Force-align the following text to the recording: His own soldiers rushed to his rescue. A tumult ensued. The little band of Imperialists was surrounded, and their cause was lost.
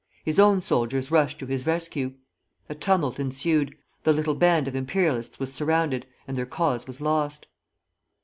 His 0.25 0.39
own 0.39 0.61
soldiers 0.63 1.11
rushed 1.11 1.37
to 1.37 1.45
his 1.45 1.67
rescue. 1.67 2.15
A 2.69 2.73
tumult 2.73 3.19
ensued. 3.19 3.75
The 4.01 4.11
little 4.13 4.33
band 4.33 4.67
of 4.67 4.75
Imperialists 4.75 5.37
was 5.37 5.53
surrounded, 5.53 6.07
and 6.27 6.35
their 6.35 6.47
cause 6.47 6.87
was 6.87 7.01
lost. 7.01 7.45